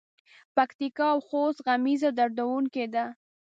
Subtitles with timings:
[0.55, 3.05] پکتیکا او خوست غمیزه دردوونکې ده.